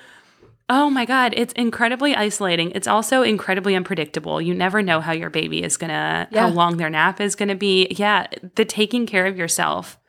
[0.69, 2.71] Oh my God, it's incredibly isolating.
[2.71, 4.41] It's also incredibly unpredictable.
[4.41, 6.47] You never know how your baby is gonna, Yeah.
[6.47, 7.87] how long their nap is gonna be.
[7.91, 9.99] Yeah, the taking care of yourself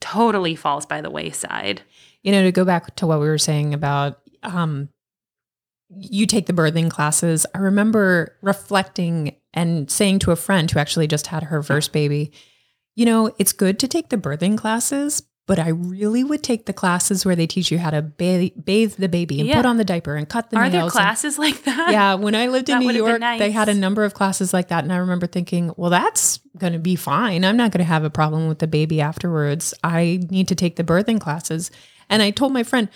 [0.00, 1.82] totally falls by the wayside.
[2.22, 4.88] You know, to go back to what we were saying about um
[5.90, 7.46] you take the birthing classes.
[7.54, 12.30] I remember reflecting and saying to a friend who actually just had her first baby,
[12.94, 16.74] you know, it's good to take the birthing classes, but I really would take the
[16.74, 19.56] classes where they teach you how to bathe, bathe the baby and Yeah.
[19.56, 20.94] put on the diaper and cut the Are there nails.
[20.94, 21.90] and- classes like that?
[21.90, 24.84] yeah, when I lived in New York, they had a number of classes like that.
[24.84, 27.46] And I remember thinking, well, that's going to be fine.
[27.46, 29.72] I'm not going to have a problem with the baby afterwards.
[29.82, 31.70] I need to take the birthing classes.
[32.10, 32.90] And I told my friend,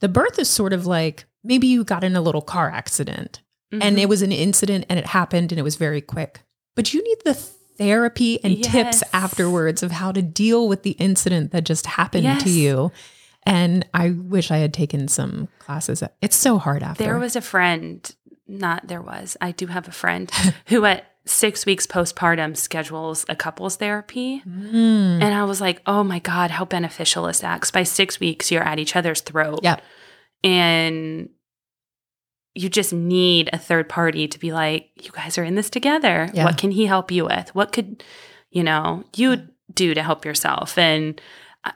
[0.00, 3.40] the birth is sort of like maybe you got in a little car accident
[3.72, 4.00] and Mhm.
[4.02, 6.40] it was an incident and it happened and it was very quick.
[6.76, 11.50] But you need the therapy and tips afterwards of how to deal with the incident
[11.52, 12.92] that just happened to you.
[13.44, 16.02] And I wish I had taken some classes.
[16.22, 17.02] It's so hard after.
[17.04, 18.08] There was a friend,
[18.46, 20.30] not there was, I do have a friend
[20.66, 24.42] who at six weeks postpartum schedules a couples therapy.
[24.46, 25.22] Mm.
[25.22, 27.56] And I was like, oh my God, how beneficial is that?
[27.56, 29.60] Because by six weeks, you're at each other's throat.
[29.62, 29.80] Yeah.
[30.42, 31.30] And
[32.54, 36.28] you just need a third party to be like, you guys are in this together.
[36.34, 36.44] Yeah.
[36.44, 37.54] What can he help you with?
[37.54, 38.04] What could,
[38.50, 40.76] you know, you do to help yourself?
[40.76, 41.20] And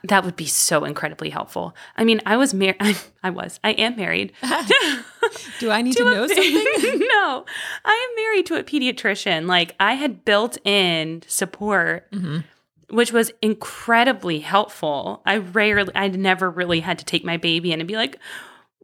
[0.03, 1.75] that would be so incredibly helpful.
[1.97, 2.97] I mean, I was married.
[3.23, 3.59] I was.
[3.63, 4.33] I am married.
[5.59, 6.99] Do I need to, a- know something?
[6.99, 7.45] no,
[7.85, 9.47] I am married to a pediatrician.
[9.47, 12.43] Like I had built in support, Mhm.
[12.89, 15.21] which was incredibly helpful.
[15.25, 18.17] I rarely, I never really had to take my baby in and be like,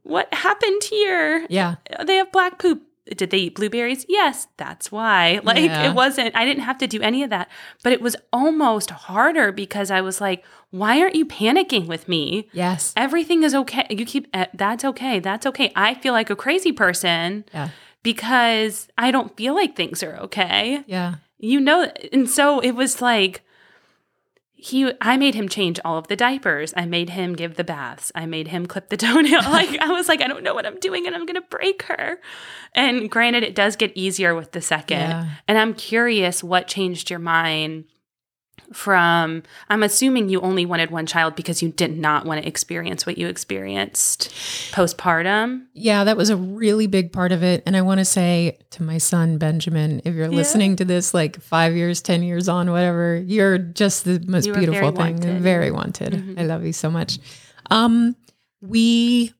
[0.03, 1.45] "What happened here?
[1.49, 1.75] Yeah.
[2.05, 2.83] They have black poop."
[3.15, 4.05] Did they eat blueberries?
[4.09, 5.39] Yes, that's why.
[5.43, 5.89] Like Yeah.
[5.89, 7.49] it wasn't, I didn't have to do any of that.
[7.83, 12.49] But it was almost harder because I was like, why aren't you panicking with me?
[12.51, 12.93] Yes.
[12.97, 13.85] everything is okay.
[13.89, 15.19] You keep eh, that's okay.
[15.19, 15.71] That's okay.
[15.75, 17.69] I feel like a crazy person Yeah.
[18.01, 20.83] because I don't feel like things are okay.
[20.87, 21.15] Yeah.
[21.37, 23.43] You know, and so it was like
[24.65, 26.73] he I made him change all of the diapers.
[26.75, 28.11] I made him give the baths.
[28.15, 29.43] I made him clip the toenail.
[29.43, 31.83] like I was like I don't know what I'm doing and I'm going to break
[31.83, 32.19] her.
[32.73, 34.97] And granted it does get easier with the second.
[34.97, 35.29] Yeah.
[35.47, 37.85] And I'm curious what changed your mind
[38.73, 43.05] from I'm assuming you only wanted one child because you did not want to experience
[43.05, 44.29] what you experienced
[44.71, 45.65] postpartum.
[45.73, 47.63] Yeah, that was a really big part of it.
[47.65, 50.35] And I want to say to my son, Benjamin, if you're Yeah.
[50.35, 54.71] listening to this like five years, 10 years on, whatever, you're just the most beautiful
[54.73, 54.95] very thing.
[55.21, 55.41] wanted.
[55.41, 56.13] Very wanted.
[56.13, 56.39] Mhm.
[56.39, 57.19] I love you so much.
[57.71, 58.15] Um,
[58.61, 59.31] we,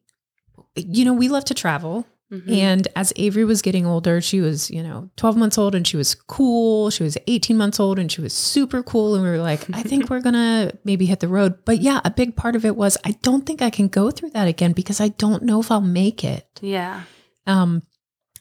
[0.75, 2.05] you know, we love to travel.
[2.31, 2.51] Mhm.
[2.51, 5.95] And as Avery was getting older, she was, you know, 12 months old and she
[5.95, 6.89] was cool.
[6.89, 9.13] She was 18 months old and she was super cool.
[9.13, 11.53] And we were like, I think we're going to maybe hit the road.
[11.65, 14.31] But yeah, a big part of it was I don't think I can go through
[14.31, 16.47] that again because I don't know if I'll make it.
[16.61, 17.03] yeah.
[17.47, 17.83] Um,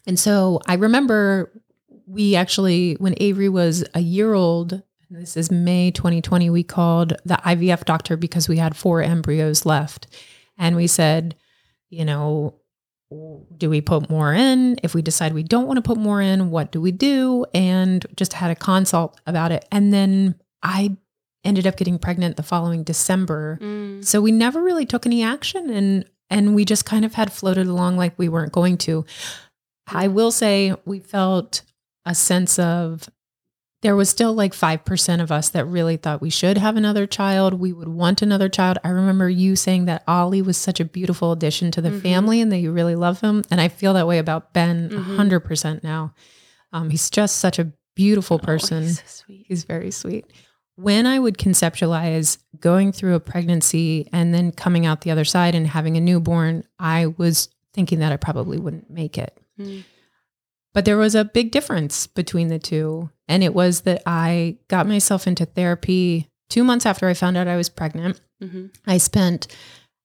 [0.06, 1.52] and so I remember
[2.06, 7.34] we actually, when Avery was a year old, this is May 2020, we called the
[7.44, 10.06] IVF doctor because we had four embryos left.
[10.58, 11.34] And we said,
[11.90, 12.54] you know,
[13.56, 14.76] do we put more in?
[14.82, 17.44] If we decide we don't want to put more in, what do we do?
[17.54, 19.66] And just had a consult about it.
[19.70, 20.96] And then I
[21.44, 23.58] ended up getting pregnant the following December.
[23.60, 24.04] Mm.
[24.04, 27.66] So we never really took any action and and we just kind of had floated
[27.66, 29.04] along like we weren't going to.
[29.86, 31.62] I will say we felt
[32.06, 33.08] a sense of
[33.84, 37.52] there was still like 5% of us that really thought we should have another child.
[37.52, 38.78] We would want another child.
[38.82, 42.00] I remember you saying that Ollie was such a beautiful addition to the Mhm.
[42.02, 43.44] family and that you really love him.
[43.50, 45.16] And I feel that way about Ben a Mhm.
[45.16, 46.14] 100% now.
[46.72, 48.84] Um, he's just such a beautiful Oh, person.
[48.84, 49.44] he's so sweet.
[49.48, 50.24] He's very sweet.
[50.76, 55.54] When I would conceptualize going through a pregnancy and then coming out the other side
[55.54, 59.38] and having a newborn, I was thinking that I probably wouldn't make it.
[59.60, 59.84] Mm.
[60.74, 63.10] But there was a big difference between the two.
[63.28, 67.48] And it was that I got myself into therapy two months after I found out
[67.48, 68.20] I was pregnant.
[68.42, 68.70] Mhm.
[68.86, 69.46] I spent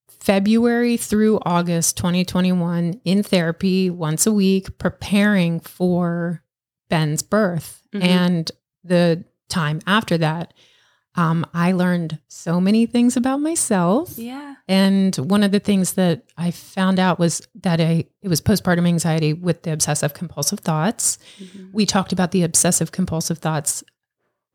[0.10, 6.44] February through August 2021 in therapy once a week, preparing for
[6.90, 7.82] Ben's birth.
[7.94, 8.04] Mhm.
[8.04, 8.52] And
[8.84, 10.54] the time after that,
[11.20, 14.18] um, I learned so many things about myself.
[14.18, 14.56] Yeah.
[14.70, 18.88] And one of the things that I found out was that I it was postpartum
[18.88, 21.18] anxiety with the obsessive compulsive thoughts.
[21.38, 21.74] Mhm.
[21.74, 23.84] We talked about the obsessive compulsive thoughts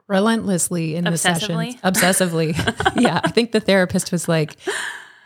[0.09, 1.79] relentlessly in the Obsessively?
[1.83, 2.55] Obsessively.
[2.97, 3.21] yeah.
[3.23, 4.57] I think the therapist was like,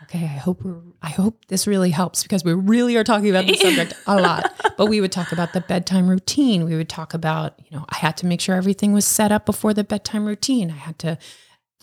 [0.09, 3.45] okay, I hope we're I hope this really helps because we really are talking about
[3.45, 4.51] the subject a lot.
[4.77, 6.65] But we would talk about the bedtime routine.
[6.65, 9.45] We would talk about, you know, I had to make sure everything was set up
[9.45, 10.71] before the bedtime routine.
[10.71, 11.17] I had to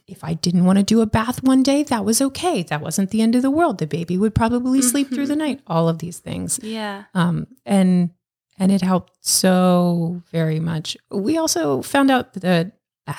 [0.09, 2.63] if I didn't want to do a bath one day, that was okay.
[2.63, 3.79] That wasn't the end of the world.
[3.79, 5.61] The baby would probably sleep through the night.
[5.67, 6.61] All of these things.
[6.63, 7.05] Yeah.
[7.15, 8.11] Um, and
[8.59, 10.97] and it helped so very much.
[11.11, 12.73] We also found out that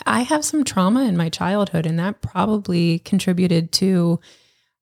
[0.06, 4.20] I have some trauma in my childhood, and that probably contributed to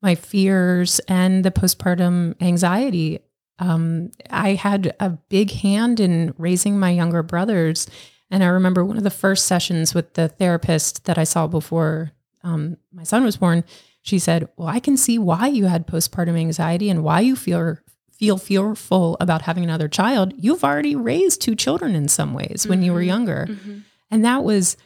[0.05, 3.19] my fears and the postpartum anxiety.
[3.57, 7.87] Um, I had a big hand in raising my younger brothers.
[8.29, 12.11] And I remember one of the first sessions with the therapist that I saw before
[12.43, 13.63] um, my son was born.
[14.03, 17.77] She said, "Well, I can see why you had postpartum anxiety and why you feel
[18.11, 20.33] feel fearful about having another child.
[20.37, 23.05] You've already raised two children in some ways when you were Mhm.
[23.13, 23.81] younger, Mhm.
[24.11, 24.77] and that was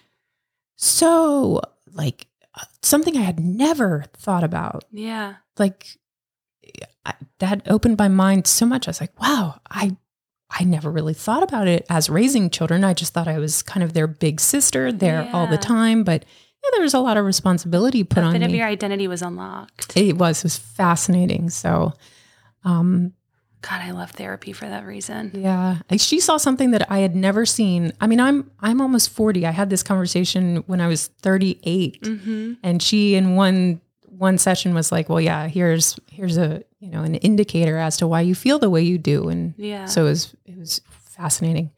[0.78, 1.62] so
[1.94, 2.28] like
[2.82, 4.86] something I had never thought about.
[4.92, 5.36] Yeah.
[5.58, 5.98] Like
[7.06, 8.88] I, that opened my mind so much.
[8.88, 9.98] I was like, wow, I."
[10.52, 12.84] I never really thought about it as raising children.
[12.84, 16.04] I just thought I was kind of their big sister there all the time.
[16.04, 16.26] But
[16.64, 18.58] yeah, there was a lot of responsibility put a on bit of me.
[18.58, 19.96] your identity was unlocked.
[19.96, 21.52] It was it was fascinating.
[21.52, 21.94] So,
[22.64, 23.14] um,
[23.62, 25.32] God, I love therapy for that reason.
[25.36, 27.92] yeah, she saw something that I had never seen.
[28.00, 29.46] I mean, I'm I'm almost forty.
[29.46, 32.54] I had this conversation when I was 38, Mm-hmm.
[32.64, 37.04] and she in one one session was like, "Well, yeah, here's here's a you know
[37.04, 39.86] an indicator as to why you feel the way you do," and Yeah.
[39.86, 41.72] so it was it was fascinating.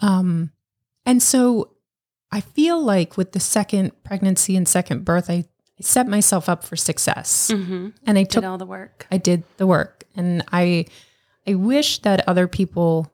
[0.00, 0.50] Um,
[1.06, 1.72] and so
[2.30, 5.44] I feel like with the second pregnancy and second birth, I
[5.84, 7.88] set myself up for success, mm-hmm.
[8.06, 9.06] and I Did took all the work.
[9.10, 10.86] I did the work, and I
[11.46, 13.12] I wish that other people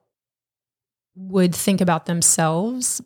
[1.14, 3.00] would think about themselves.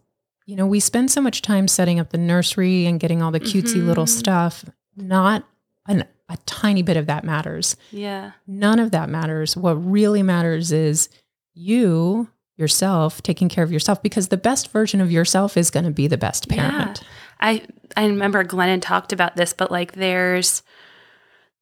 [0.47, 3.41] You know, we spend so much time setting up the nursery and getting all the
[3.41, 4.19] cutesy little Mhm.
[4.19, 4.65] stuff.
[4.97, 5.45] Not
[5.87, 7.77] an, a tiny bit of that matters.
[7.91, 8.33] Yeah.
[8.47, 9.57] None of that matters.
[9.57, 11.09] What really matters is
[11.55, 15.91] you yourself taking care of yourself because the best version of yourself is going to
[15.91, 16.95] be the best Yeah.
[17.43, 17.63] I
[17.97, 20.63] I remember Glennon talked about this, but like there's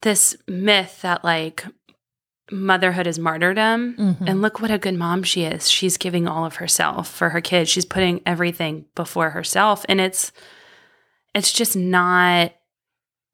[0.01, 1.65] this myth that like
[2.51, 3.95] motherhood is martyrdom.
[3.97, 4.27] Mhm.
[4.29, 5.69] And look what a good mom she is.
[5.71, 7.69] She's giving all of herself for her kids.
[7.69, 9.85] She's putting everything before herself.
[9.89, 10.31] And it's
[11.33, 12.53] it's just not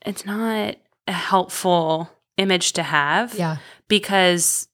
[0.06, 0.76] it's not
[1.08, 3.58] a helpful image to have Yeah.
[3.88, 4.68] because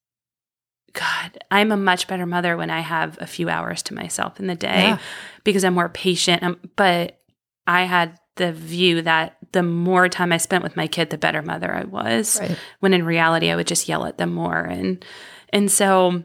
[0.93, 4.47] God, I'm a much better mother when I have a few hours to myself in
[4.47, 4.97] the day Yeah.
[5.43, 6.43] because I'm more patient.
[6.43, 7.19] Um, but
[7.67, 11.41] I had the view that the more time I spent with my kid, the better
[11.41, 12.39] mother I was.
[12.41, 12.58] Right.
[12.80, 14.60] When in reality, I would just yell at them more.
[14.60, 15.06] And
[15.52, 16.23] and so,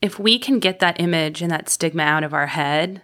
[0.00, 3.02] if we can get that image and that stigma out of our head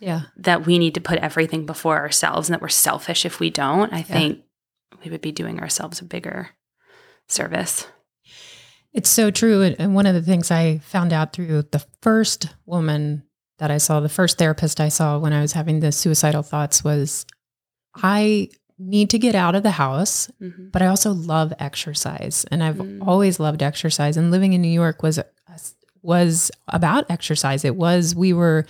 [0.00, 0.22] Yeah.
[0.36, 3.92] that we need to put everything before ourselves and that we're selfish if we don't,
[3.92, 4.42] I think
[5.04, 6.50] we would be doing ourselves a bigger
[7.28, 7.86] service.
[8.92, 9.62] It's so true.
[9.78, 13.22] And one of the things I found out through the first woman
[13.58, 16.82] that I saw, the first therapist I saw when I was having the suicidal thoughts
[16.84, 17.26] was
[17.94, 20.70] I need to get out of the house, Mhm.
[20.70, 22.44] but I also love exercise.
[22.50, 23.04] And I've Mm.
[23.06, 24.16] always loved exercise.
[24.16, 25.18] And living in New York was
[26.00, 27.64] was about exercise.
[27.64, 28.64] It was we were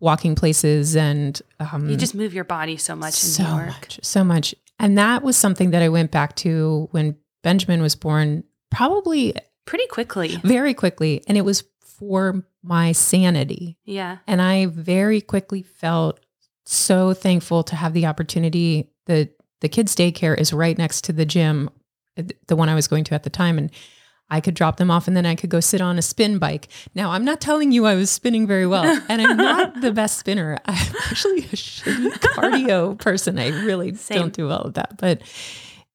[0.00, 3.66] walking places and um, You just move your body so much in so New York.
[3.68, 4.52] much, so much.
[4.80, 9.32] And that was something that I went back to when Benjamin was born, probably
[9.64, 10.40] Pretty quickly.
[10.42, 11.22] very quickly.
[11.28, 11.62] And it was
[12.00, 13.76] for my sanity.
[13.84, 14.18] Yeah.
[14.26, 16.20] And I very quickly felt
[16.64, 18.90] so thankful to have the opportunity.
[19.06, 19.28] The
[19.60, 21.70] the kids' daycare is right next to the gym,
[22.16, 23.58] the one I was going to at the time.
[23.58, 23.70] And
[24.28, 26.68] I could drop them off and then I could go sit on a spin bike.
[26.94, 30.18] Now, I'm not telling you I was spinning very well, and I'm not the best
[30.18, 30.58] spinner.
[30.64, 33.38] I'm actually a shitty cardio person.
[33.38, 34.18] I really Same.
[34.18, 34.96] don't do well at that.
[34.96, 35.20] But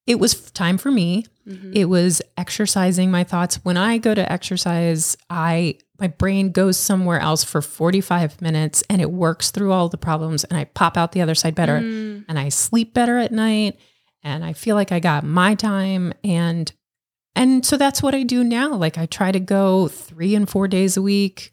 [0.05, 1.25] it was time for me.
[1.47, 1.71] Mhm.
[1.75, 3.59] It was exercising my thoughts.
[3.63, 9.01] When I go to exercise, I my brain goes somewhere else for 45 minutes and
[9.01, 12.25] it works through all the problems and I pop out the other side better Mm.
[12.29, 13.79] and I sleep better at night
[14.23, 16.71] and I feel like I got my time and
[17.35, 18.73] and so that's what I do now.
[18.75, 21.51] Like I try to go 3 and 4 days a week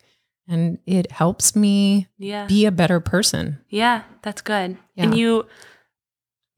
[0.48, 2.46] and it helps me Yeah.
[2.46, 3.58] be a better person.
[3.70, 4.76] Yeah, that's good.
[4.94, 5.04] Yeah.
[5.04, 5.46] And you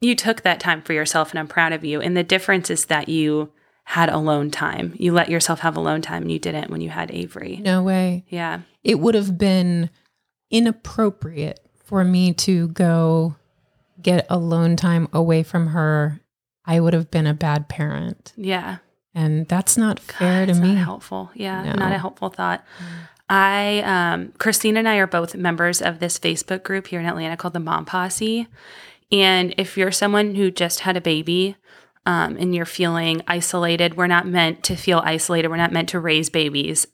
[0.00, 2.00] you took that time for yourself and I'm proud of you.
[2.00, 3.52] And the difference is that you
[3.84, 4.94] had alone time.
[4.98, 7.56] You let yourself have alone time and you didn't when you had Avery.
[7.62, 8.24] No way.
[8.28, 8.60] Yeah.
[8.82, 9.90] it would have been
[10.50, 13.36] inappropriate for me to go
[14.02, 16.20] get alone time away from her,
[16.64, 18.32] I would have been a bad parent.
[18.36, 18.78] Yeah.
[19.14, 20.74] And that's not fair God, to me.
[20.74, 21.30] Not helpful.
[21.34, 21.72] Yeah, No.
[21.74, 22.64] not a helpful thought.
[23.28, 27.36] I, um, Christine and I are both members of this Facebook group here in Atlanta
[27.36, 28.46] called the Mom Posse.
[29.12, 31.56] And if you're someone who just had a baby
[32.06, 35.48] um, and you're feeling isolated, we're not meant to feel isolated.
[35.48, 36.86] We're not meant to raise babies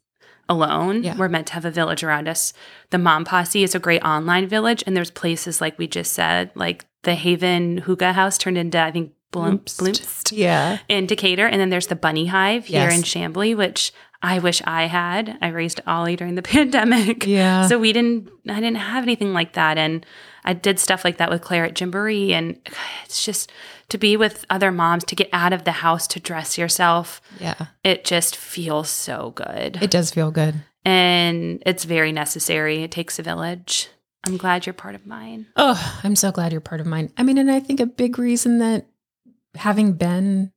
[0.48, 1.02] alone.
[1.02, 1.16] Yeah.
[1.16, 2.52] We're meant to have a village around us.
[2.90, 6.50] The Mom Posse is a great online village, and there's places like we just said,
[6.54, 9.78] like the Haven Hookah House turned into, I think, Bloom, Bloomst.
[9.80, 10.78] Bloomst Yeah.
[10.90, 11.46] in Decatur.
[11.46, 12.96] And then there's the Bunny Hive here Yes.
[12.98, 13.90] in Chamblee, which
[14.20, 15.38] I wish I had.
[15.40, 17.26] I raised Ollie during the pandemic.
[17.26, 17.66] Yeah.
[17.66, 19.78] So we didn't, I didn't have anything like that.
[19.78, 20.04] And
[20.44, 22.30] I did stuff like that with Claire at Gymboree.
[22.32, 22.58] And
[23.04, 23.50] it's just
[23.90, 27.66] to be with other moms, to get out of the house, to dress yourself, yeah.
[27.84, 29.78] it just feels so good.
[29.82, 30.54] It does feel good.
[30.84, 32.82] and it's very necessary.
[32.82, 33.88] It takes a village.
[34.24, 35.46] I'm glad you're part of mine.
[35.56, 37.12] Oh, I'm so glad you're part of mine.
[37.16, 38.86] I mean, and I think a big reason that
[39.56, 40.52] having Ben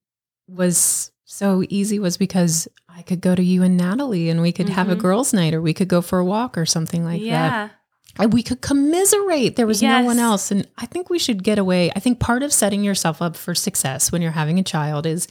[0.48, 4.70] was so easy was because I could go to you and Natalie and we could
[4.70, 5.00] have a Mhm.
[5.02, 7.72] girls' night or we could go for a walk or something like that.
[8.20, 9.56] And we could commiserate.
[9.56, 10.52] There was no one else.
[10.52, 11.92] And I think we should get away.
[11.96, 15.28] I think part of setting yourself up for success when you're having a child is,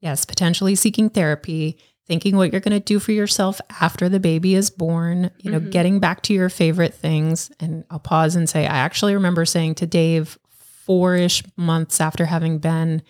[0.00, 1.76] yes, potentially seeking therapy,
[2.06, 5.60] thinking what you're going to do for yourself after the baby is born, you know,
[5.60, 5.70] Mhm.
[5.70, 7.50] getting back to your favorite things.
[7.60, 10.38] And I'll pause and say, I actually remember saying to Dave
[10.84, 13.02] four ish months after having Ben,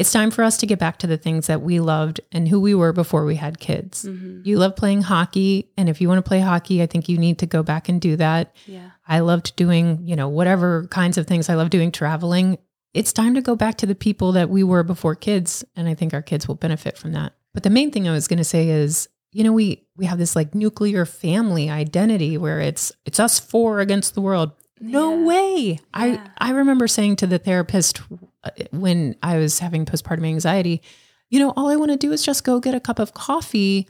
[0.00, 2.58] it's time for us to get back to the things that we loved and who
[2.60, 4.04] we were before we had kids.
[4.04, 4.44] Mhm.
[4.46, 5.68] You love playing hockey.
[5.76, 8.00] And if you want to play hockey, I think you need to go back and
[8.00, 8.54] do that.
[8.66, 8.90] Yeah.
[9.06, 11.48] I loved doing, you know, whatever kinds of things.
[11.50, 12.56] I love doing traveling.
[12.94, 15.64] It's time to go back to the people that we were before kids.
[15.76, 17.34] And I think our kids will benefit from that.
[17.54, 20.18] But the main thing I was going to say is, you know, we we have
[20.18, 24.52] this like nuclear family identity where it's it's us four against the world.
[24.80, 25.26] No Yeah.
[25.26, 25.78] way.
[25.92, 26.26] I Yeah.
[26.38, 28.00] I remember saying to the therapist
[28.70, 30.82] when I was having postpartum anxiety,
[31.28, 33.88] you know, all I want to do is just go get a cup of coffee.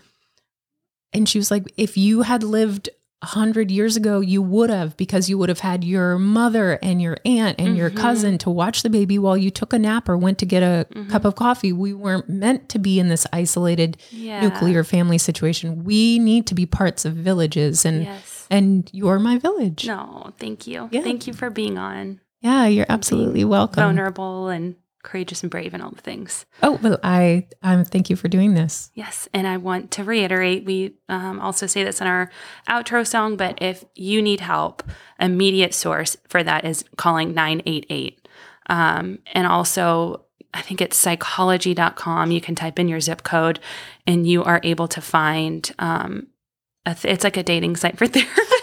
[1.12, 2.88] And she was like, if you had lived
[3.22, 7.02] a hundred years ago, you would have, because you would have had your mother and
[7.02, 7.96] your aunt and your Mhm.
[7.96, 10.86] cousin to watch the baby while you took a nap or went to get a
[10.94, 11.10] Mhm.
[11.10, 11.70] cup of coffee.
[11.72, 14.40] We weren't meant to be in this isolated Yeah.
[14.40, 15.84] nuclear family situation.
[15.84, 18.46] We need to be parts of villages and Yes.
[18.50, 19.86] and you're my village.
[19.86, 20.88] No, thank you.
[20.90, 21.02] Yeah.
[21.02, 22.20] Thank you for being on.
[22.40, 23.82] Yeah, you're absolutely welcome.
[23.82, 26.44] Vulnerable and courageous and brave and all the things.
[26.62, 28.90] Oh, well, I um thank you for doing this.
[28.94, 29.28] Yes.
[29.32, 32.30] And I want to reiterate we um, also say this in our
[32.68, 34.82] outro song, but if you need help,
[35.18, 38.28] immediate source for that is calling 988.
[38.68, 42.30] Um, and also, I think it's psychology.com.
[42.30, 43.60] You can type in your zip code
[44.06, 46.28] and you are able to find um,
[46.84, 48.59] a th- it's like a dating site for therapists.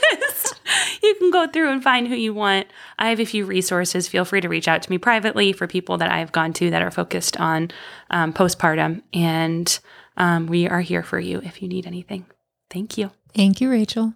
[1.01, 2.67] You can go through and find who you want.
[2.99, 4.07] I have a few resources.
[4.07, 6.81] Feel free to reach out to me privately for people that I've gone to that
[6.81, 7.71] are focused on
[8.09, 9.01] um, postpartum.
[9.13, 9.79] And
[10.17, 12.25] um, we are here for you if you need anything.
[12.69, 13.11] Thank you.
[13.33, 14.13] Thank you, Rachel.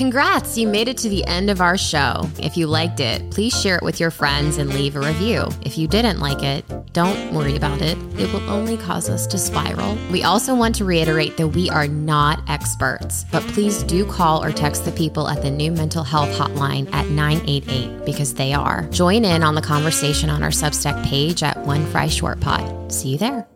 [0.00, 2.26] Congrats, you made it to the end of our show.
[2.38, 5.46] If you liked it, please share it with your friends and leave a review.
[5.60, 7.98] If you didn't like it, don't worry about it.
[8.18, 9.98] It will only cause us to spiral.
[10.10, 14.52] We also want to reiterate that we are not experts, but please do call or
[14.52, 18.84] text the people at the new mental health hotline at 988 because they are.
[18.84, 22.90] Join in on the conversation on our Substack page at One Fry Short Pod.
[22.90, 23.46] See you there.